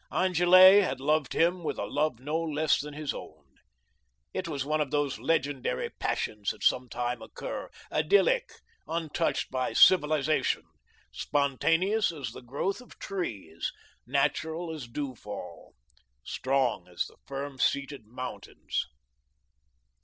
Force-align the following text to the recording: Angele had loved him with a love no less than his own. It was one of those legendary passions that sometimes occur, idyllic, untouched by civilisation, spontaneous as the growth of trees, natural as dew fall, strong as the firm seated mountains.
Angele 0.11 0.81
had 0.81 0.99
loved 0.99 1.33
him 1.33 1.63
with 1.63 1.77
a 1.77 1.85
love 1.85 2.19
no 2.19 2.39
less 2.41 2.81
than 2.81 2.95
his 2.95 3.13
own. 3.13 3.45
It 4.33 4.47
was 4.47 4.65
one 4.65 4.81
of 4.81 4.89
those 4.89 5.19
legendary 5.19 5.91
passions 5.91 6.49
that 6.49 6.63
sometimes 6.63 7.21
occur, 7.21 7.69
idyllic, 7.91 8.49
untouched 8.87 9.51
by 9.51 9.73
civilisation, 9.73 10.63
spontaneous 11.11 12.11
as 12.11 12.31
the 12.31 12.41
growth 12.41 12.81
of 12.81 12.97
trees, 12.97 13.71
natural 14.07 14.73
as 14.73 14.87
dew 14.87 15.13
fall, 15.13 15.75
strong 16.23 16.87
as 16.87 17.03
the 17.05 17.17
firm 17.27 17.59
seated 17.59 18.07
mountains. 18.07 18.87